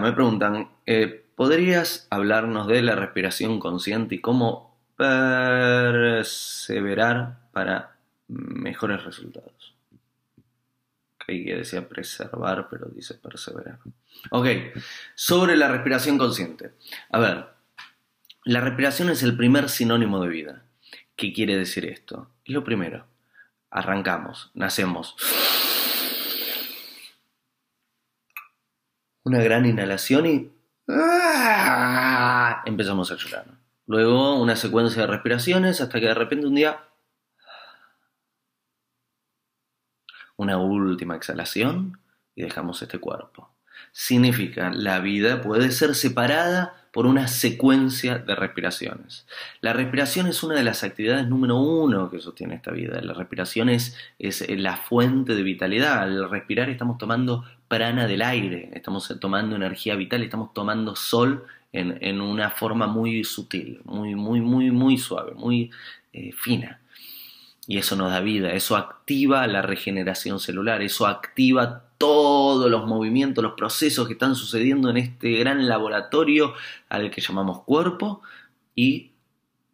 [0.00, 6.18] Me preguntan, eh, ¿podrías hablarnos de la respiración consciente y cómo perseverar
[7.52, 7.96] para
[8.28, 9.74] mejores resultados?
[11.18, 13.78] Creí que decía preservar, pero dice perseverar.
[14.30, 14.46] Ok,
[15.14, 16.72] sobre la respiración consciente.
[17.10, 17.46] A ver,
[18.44, 20.62] la respiración es el primer sinónimo de vida.
[21.16, 22.30] ¿Qué quiere decir esto?
[22.44, 23.06] Es lo primero.
[23.70, 25.16] Arrancamos, nacemos.
[29.26, 30.52] Una gran inhalación y
[30.88, 32.62] ¡ah!
[32.64, 33.58] empezamos a llorar.
[33.88, 36.84] Luego una secuencia de respiraciones hasta que de repente un día
[40.36, 41.98] una última exhalación
[42.36, 43.50] y dejamos este cuerpo.
[43.90, 49.26] Significa, la vida puede ser separada por una secuencia de respiraciones.
[49.60, 53.02] La respiración es una de las actividades número uno que sostiene esta vida.
[53.02, 56.04] La respiración es, es la fuente de vitalidad.
[56.04, 62.22] Al respirar estamos tomando prana del aire, estamos tomando energía vital, estamos tomando sol en,
[62.22, 65.70] una forma muy sutil, muy, muy, muy, muy suave, muy
[66.14, 66.80] eh, fina.
[67.66, 73.42] Y eso nos da vida, eso activa la regeneración celular, eso activa todos los movimientos,
[73.42, 76.54] los procesos que están sucediendo en este gran laboratorio
[76.88, 78.22] al que llamamos cuerpo
[78.74, 79.12] y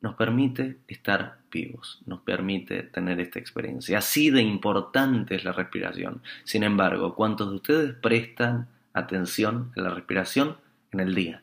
[0.00, 3.98] nos permite estar vivos, nos permite tener esta experiencia.
[3.98, 6.22] Así de importante es la respiración.
[6.44, 10.56] Sin embargo, ¿cuántos de ustedes prestan atención a la respiración
[10.92, 11.42] en el día,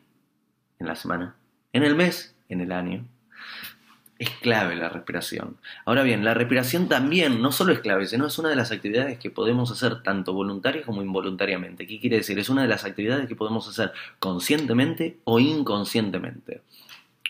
[0.78, 1.36] en la semana,
[1.72, 3.04] en el mes, en el año?
[4.20, 5.56] Es clave la respiración.
[5.86, 9.18] Ahora bien, la respiración también no solo es clave, sino es una de las actividades
[9.18, 11.86] que podemos hacer tanto voluntarias como involuntariamente.
[11.86, 12.38] ¿Qué quiere decir?
[12.38, 16.60] Es una de las actividades que podemos hacer conscientemente o inconscientemente.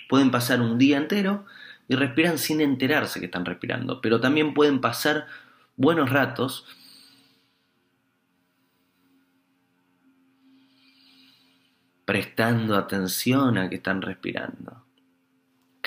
[0.09, 1.47] Pueden pasar un día entero
[1.87, 5.29] y respiran sin enterarse que están respirando, pero también pueden pasar
[5.77, 6.67] buenos ratos
[12.05, 14.90] prestando atención a que están respirando.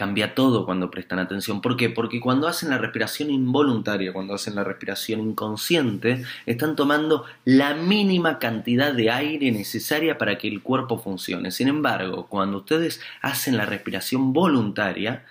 [0.04, 1.62] Cambia todo cuando prestan atención.
[1.62, 1.90] ¿Por qué?
[1.90, 8.38] Porque cuando hacen la respiración involuntaria, cuando hacen la respiración inconsciente, están tomando la mínima
[8.38, 11.52] cantidad de aire necesaria para que el cuerpo funcione.
[11.52, 15.24] Sin embargo, cuando ustedes hacen la respiración voluntaria,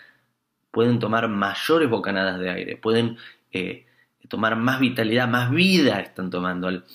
[0.71, 3.19] pueden tomar mayores bocanadas de aire, pueden
[3.53, 3.85] eh,
[4.31, 6.87] tomar más vitalidad, más vida están tomando al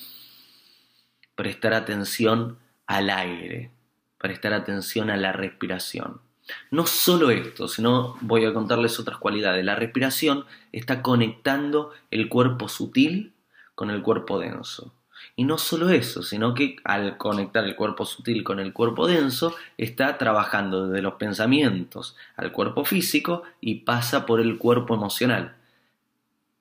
[1.36, 2.58] prestar atención
[2.88, 3.70] al aire,
[4.18, 6.26] prestar atención a la respiración.
[6.72, 9.66] No solo esto, sino voy a contarles otras cualidades.
[9.66, 13.34] La respiración está conectando el cuerpo sutil
[13.76, 14.94] con el cuerpo denso.
[15.36, 19.56] Y no solo eso, sino que al conectar el cuerpo sutil con el cuerpo denso,
[19.78, 25.56] está trabajando desde los pensamientos al cuerpo físico y pasa por el cuerpo emocional.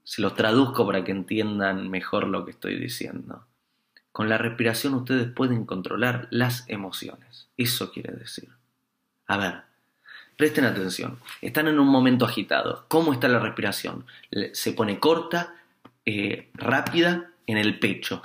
[0.04, 3.44] Se los traduzco para que entiendan mejor lo que estoy diciendo.
[4.12, 7.48] Con la respiración ustedes pueden controlar las emociones.
[7.56, 8.48] Eso quiere decir.
[9.26, 9.65] A ver,
[10.36, 11.18] Presten atención.
[11.40, 12.84] Están en un momento agitado.
[12.88, 14.04] ¿Cómo está la respiración?
[14.52, 15.54] Se pone corta,
[16.04, 18.22] eh, rápida, en el pecho.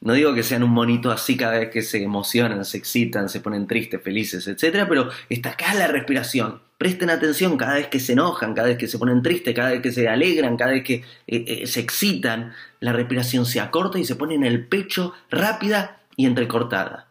[0.00, 3.40] No digo que sean un monito así cada vez que se emocionan, se excitan, se
[3.40, 4.86] ponen tristes, felices, etc.
[4.88, 6.62] Pero está acá la respiración.
[6.78, 9.82] Presten atención cada vez que se enojan, cada vez que se ponen tristes, cada vez
[9.82, 12.54] que se alegran, cada vez que eh, eh, se excitan.
[12.80, 17.06] La respiración se acorta y se pone en el pecho rápida y entrecortada.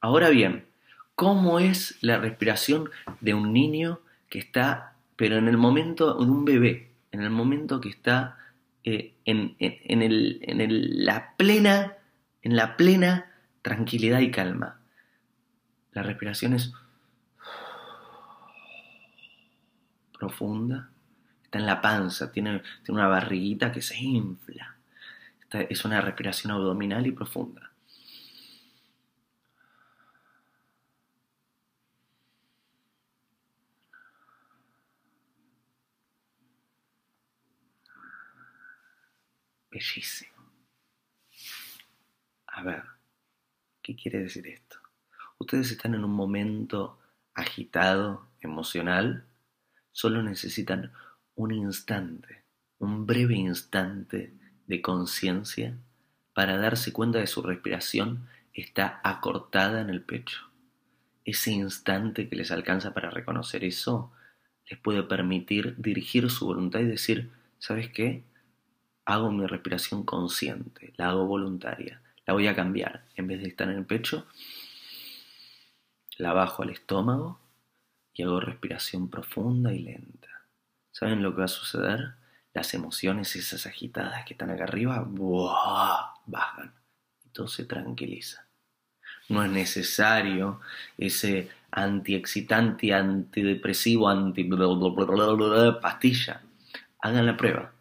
[0.00, 0.64] Ahora bien,
[1.14, 2.88] ¿cómo es la respiración
[3.20, 7.82] de un niño que está, pero en el momento de un bebé, en el momento
[7.82, 8.38] que está
[8.82, 11.98] eh, en, en la plena,
[12.40, 13.30] en la plena
[13.60, 14.80] tranquilidad y calma?
[15.92, 16.72] La respiración es
[20.18, 20.88] profunda,
[21.44, 24.76] está en la panza, tiene, tiene una barriguita que se infla.
[25.50, 27.69] es una respiración abdominal y profunda.
[39.70, 40.32] Bellísimo.
[42.46, 42.82] A ver,
[43.82, 44.78] ¿qué quiere decir esto?
[45.38, 46.98] Ustedes están en un momento
[47.34, 49.24] agitado, emocional,
[49.92, 50.92] solo necesitan
[51.34, 52.44] un instante,
[52.78, 54.34] un breve instante
[54.66, 55.78] de conciencia
[56.34, 60.50] para darse cuenta de su respiración está acortada en el pecho.
[61.24, 64.12] Ese instante que les alcanza para reconocer eso
[64.68, 68.22] les puede permitir dirigir su voluntad y decir, ¿sabes qué?
[69.12, 73.04] Hago mi respiración consciente, la hago voluntaria, la voy a cambiar.
[73.16, 74.26] En vez de estar en el pecho,
[76.18, 77.40] la bajo al estómago
[78.14, 80.28] y hago respiración profunda y lenta.
[80.92, 82.20] ¿Saben lo que va a suceder?
[82.52, 85.06] las emociones, esas agitadas que están acá arriba,
[86.26, 86.74] bajan
[87.24, 88.46] y todo se tranquiliza.
[89.28, 90.60] No es necesario
[90.98, 94.48] ese antiexcitante, antidepresivo, anti
[95.80, 96.42] pastilla.
[97.00, 97.72] Hagan la prueba.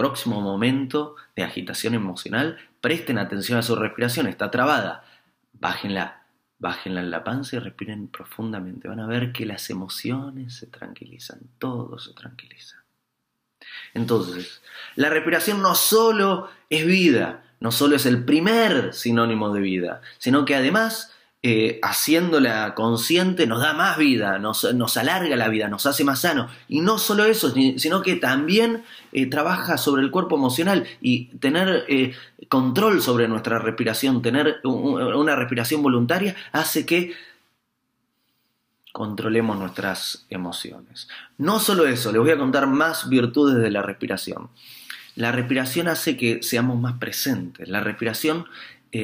[0.00, 5.04] Próximo momento de agitación emocional, presten atención a su respiración, está trabada.
[5.52, 6.22] Bájenla,
[6.58, 8.88] bájenla en la panza y respiren profundamente.
[8.88, 12.82] Van a ver que las emociones se tranquilizan, todo se tranquiliza.
[13.92, 14.62] Entonces,
[14.96, 20.46] la respiración no solo es vida, no solo es el primer sinónimo de vida, sino
[20.46, 24.62] que además, eh, haciéndola consciente, nos da más vida, nos,
[24.98, 26.50] alarga la vida, nos hace más sano.
[26.68, 31.86] Y no solo eso, sino que también eh, trabaja sobre el cuerpo emocional y tener
[31.88, 32.12] eh,
[32.50, 37.14] control sobre nuestra respiración, tener una respiración voluntaria, hace que
[38.92, 41.08] controlemos nuestras emociones.
[41.38, 44.50] No solo eso, les voy a contar más virtudes de la respiración.
[45.16, 47.66] La respiración hace que seamos más presentes.
[47.66, 48.44] La respiración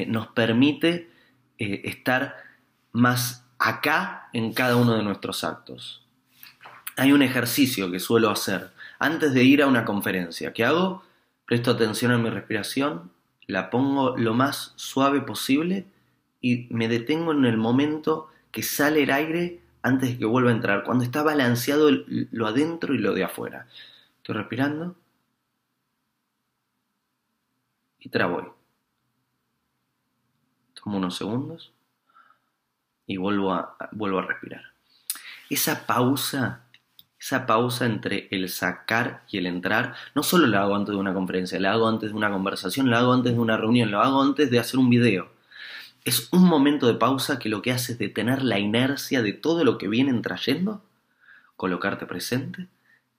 [0.09, 1.16] nos permite
[1.59, 2.37] eh, estar
[2.93, 6.03] más acá en cada uno de nuestros actos.
[6.97, 10.53] Hay un ejercicio que suelo hacer antes de ir a una conferencia.
[10.53, 11.03] ¿Qué hago?
[11.45, 13.11] Presto atención a mi respiración,
[13.47, 15.87] la pongo lo más suave posible
[16.41, 20.55] y me detengo en el momento que sale el aire antes de que vuelva a
[20.55, 23.69] entrar, cuando está balanceado lo adentro y lo de afuera.
[24.19, 24.97] Estoy respirando
[28.01, 28.56] y trago.
[30.87, 31.73] Unos segundos
[33.07, 34.63] y vuelvo a, vuelvo a respirar.
[35.51, 36.63] Esa pausa,
[37.21, 41.13] esa pausa entre el sacar y el entrar, no solo la hago antes de una
[41.13, 44.23] conferencia, la hago antes de una conversación, la hago antes de una reunión, lo hago
[44.23, 45.37] antes de hacer un video
[46.07, 49.65] es un momento de pausa que lo que hace es detener la inercia de todo
[49.65, 50.81] lo que vienen trayendo,
[51.57, 52.69] colocarte presente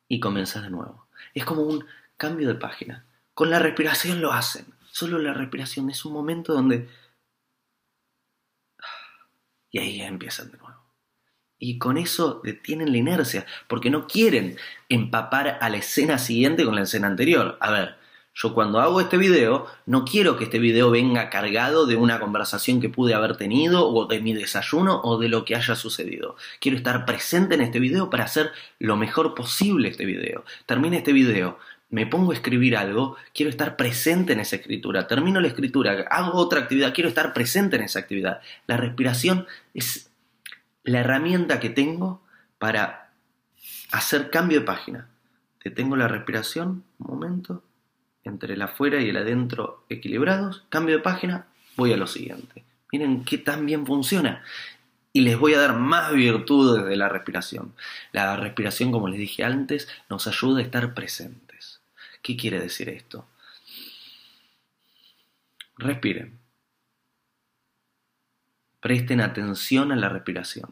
[0.07, 1.05] y comenzar de nuevo.
[1.33, 1.85] Es como un
[2.15, 3.03] cambio de página.
[3.33, 4.67] Con la respiración lo hacen.
[4.89, 6.89] Solo la respiración es un momento donde...
[9.77, 10.81] Y ahí ya empiezan de nuevo.
[11.59, 14.57] Y con eso detienen la inercia, porque no quieren
[14.89, 17.57] empapar a la escena siguiente con la escena anterior.
[17.59, 17.95] A ver,
[18.33, 22.81] yo cuando hago este video, no quiero que este video venga cargado de una conversación
[22.81, 26.37] que pude haber tenido, o de mi desayuno, o de lo que haya sucedido.
[26.59, 30.43] Quiero estar presente en este video para hacer lo mejor posible este video.
[30.65, 31.59] Termine este video,
[31.89, 35.07] me pongo a escribir algo, quiero estar presente en esa escritura.
[35.07, 38.41] Termino la escritura, hago otra actividad, quiero estar presente en esa actividad.
[38.67, 40.09] La respiración es
[40.83, 42.21] la herramienta que tengo
[42.57, 43.11] para
[43.91, 45.07] hacer cambio de página.
[45.63, 47.63] Detengo la respiración, un momento,
[48.23, 52.63] entre el afuera y el adentro equilibrados, cambio de página, voy a lo siguiente.
[52.91, 54.43] Miren qué tan bien funciona.
[55.13, 57.73] Y les voy a dar más virtudes de la respiración.
[58.11, 61.46] La respiración, como les dije antes, nos ayuda a estar presentes.
[62.27, 63.25] ¿Qué quiere decir esto?
[65.77, 66.37] Respiren.
[68.81, 70.71] Presten atención a la respiración.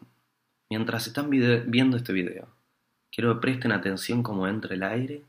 [0.68, 2.46] Mientras están viendo este video,
[3.10, 5.24] quiero que presten atención cómo entra el aire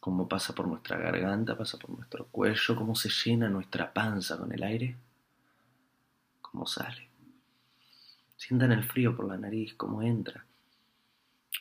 [0.00, 4.50] cómo pasa por nuestra garganta, pasa por nuestro cuello, cómo se llena nuestra panza con
[4.50, 4.96] el aire,
[6.40, 7.06] cómo sale.
[8.34, 10.46] Sientan el frío por la nariz, cómo entra,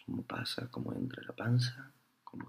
[0.06, 1.92] cómo pasa, cómo entra la panza,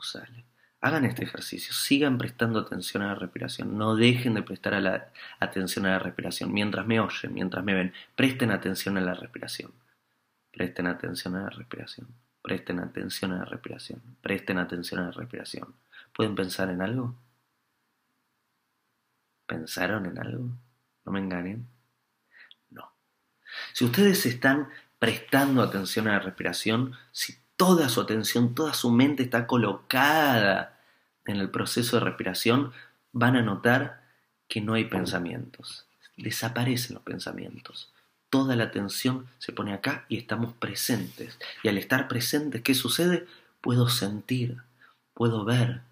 [0.02, 0.44] sale.
[0.80, 4.74] Hagan este ejercicio, sigan prestando atención a la respiración, no dejen de prestar
[5.40, 6.52] atención a la respiración.
[6.52, 9.72] Mientras me oyen, mientras me ven, presten atención a la respiración.
[10.52, 12.08] Presten atención a la respiración.
[12.42, 14.02] Presten atención a la respiración.
[14.20, 15.74] Presten atención a la respiración.
[16.12, 17.16] ¿Pueden pensar en algo?
[19.46, 20.50] ¿Pensaron en algo?
[21.06, 21.66] ¿No me engañen?
[22.68, 22.92] No.
[23.72, 29.22] Si ustedes están prestando atención a la respiración, si toda su atención, toda su mente
[29.22, 30.78] está colocada
[31.26, 32.72] en el proceso de respiración,
[33.12, 34.02] van a notar
[34.48, 35.86] que no hay pensamientos.
[36.16, 37.92] Desaparecen los pensamientos.
[38.30, 41.38] Toda la atención se pone acá y estamos presentes.
[41.62, 43.26] Y al estar presentes, ¿qué sucede?
[43.60, 44.58] Puedo sentir,
[45.14, 45.82] puedo ver,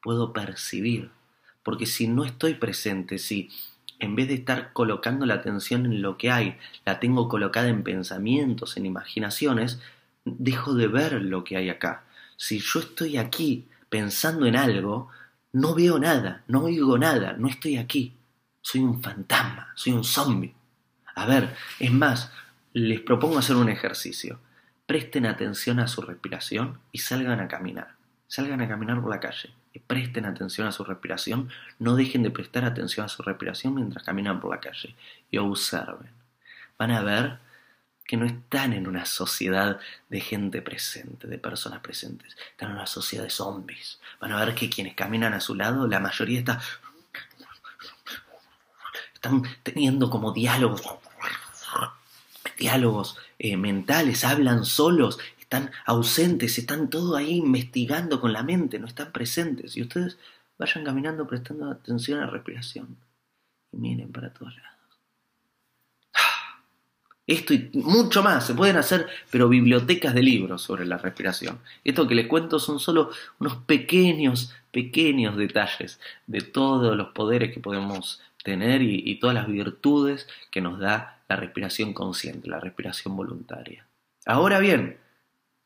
[0.00, 1.10] puedo percibir.
[1.62, 3.50] Porque si no estoy presente, si
[3.98, 6.56] en vez de estar colocando la atención en lo que hay,
[6.86, 9.80] la tengo colocada en pensamientos, en imaginaciones,
[10.38, 12.04] dejo de ver lo que hay acá.
[12.36, 15.08] Si yo estoy aquí pensando en algo,
[15.52, 18.14] no veo nada, no oigo nada, no estoy aquí.
[18.60, 20.54] Soy un fantasma, soy un zombie.
[21.14, 22.32] A ver, es más,
[22.72, 24.40] les propongo hacer un ejercicio.
[24.86, 27.96] Presten atención a su respiración y salgan a caminar.
[28.26, 29.50] Salgan a caminar por la calle
[29.86, 34.40] presten atención a su respiración, no dejen de prestar atención a su respiración mientras caminan
[34.40, 34.94] por la calle
[35.30, 36.10] y observen.
[36.78, 37.38] Van a ver
[38.08, 42.34] que no están en una sociedad de gente presente, de personas presentes.
[42.52, 44.00] Están en una sociedad de zombies.
[44.18, 46.58] Van a ver que quienes caminan a su lado, la mayoría está...
[49.12, 50.80] Están teniendo como diálogos,
[52.56, 58.86] diálogos eh, mentales, hablan solos, están ausentes, están todo ahí investigando con la mente, no
[58.86, 59.76] están presentes.
[59.76, 60.16] Y ustedes
[60.56, 62.96] vayan caminando prestando atención a la respiración.
[63.70, 64.77] Y miren para todos lados.
[67.28, 71.58] Esto y mucho más, se pueden hacer, pero bibliotecas de libros sobre la respiración.
[71.84, 77.60] Esto que les cuento son solo unos pequeños, pequeños detalles de todos los poderes que
[77.60, 83.86] podemos tener y, todas las virtudes que nos da la respiración consciente, la respiración voluntaria.
[84.24, 84.96] Ahora bien,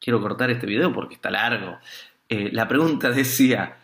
[0.01, 1.79] quiero cortar este video porque está largo.
[2.29, 3.77] Eh, la pregunta decía,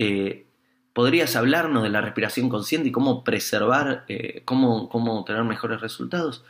[0.00, 0.46] eh,
[0.92, 6.44] ¿podrías hablarnos de la respiración consciente y cómo preservar, eh, cómo, cómo tener mejores resultados?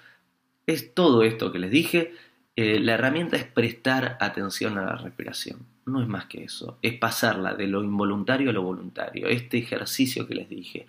[0.71, 2.15] Es todo esto que les dije.
[2.55, 5.67] Eh, la herramienta es prestar atención a la respiración.
[5.85, 6.79] No es más que eso.
[6.81, 9.27] Es pasarla de lo involuntario a lo voluntario.
[9.27, 10.87] Este ejercicio que les dije.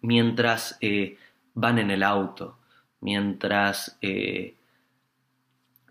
[0.00, 1.18] Mientras eh,
[1.52, 2.56] van en el auto,
[3.02, 4.54] mientras eh,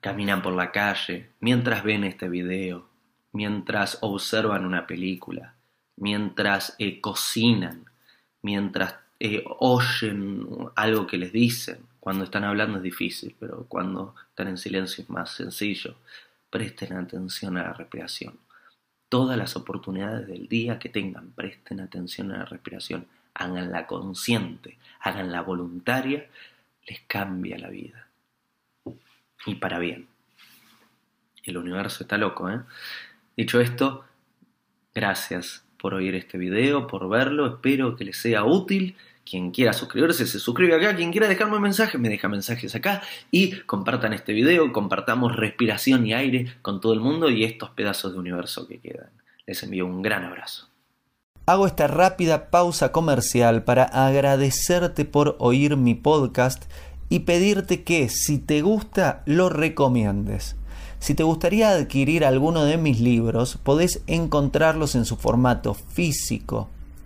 [0.02, 2.90] caminan por la calle, mientras ven este video,
[3.32, 5.54] mientras observan una película,
[5.98, 7.86] mientras cocinan,
[8.42, 8.96] mientras
[9.60, 15.06] oyen algo que les dicen, cuando están hablando es difícil, pero cuando están en silencio
[15.06, 15.96] es más sencillo.
[16.50, 18.38] Presten atención a la respiración.
[19.08, 23.08] Todas las oportunidades del día que tengan, presten atención a la respiración.
[23.34, 26.28] Háganla consciente, háganla voluntaria,
[26.86, 28.10] les cambia la vida.
[29.46, 30.10] Y para bien.
[31.46, 32.60] El universo está loco, ¿eh?
[33.38, 34.04] Dicho esto,
[34.94, 40.28] gracias por oír este video, por verlo, espero que les sea útil quien quiera suscribirse
[40.28, 43.02] se suscribe acá, quien quiera dejarme un mensaje me deja mensajes acá
[43.32, 48.14] y compartan este video, compartamos respiración y aire con todo el mundo y estos pedazos
[48.14, 49.10] de universo que quedan.
[49.46, 50.70] Les envío un gran abrazo.
[51.46, 56.64] Hago esta rápida pausa comercial para agradecerte por oír mi podcast
[57.10, 60.56] y pedirte que si te gusta lo recomiendes.
[61.00, 66.70] Si te gustaría adquirir alguno de mis libros, podés encontrarlos en su formato físico